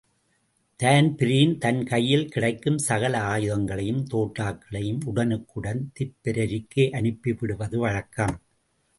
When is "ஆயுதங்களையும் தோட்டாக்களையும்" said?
3.33-5.01